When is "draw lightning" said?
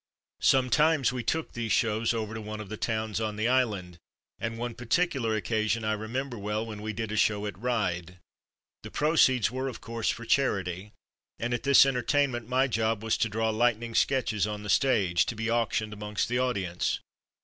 13.29-13.93